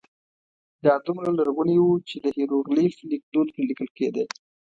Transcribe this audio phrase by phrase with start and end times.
[0.85, 4.23] دا دومره لرغونی و چې د هېروغلیف لیکدود پرې لیکل کېده.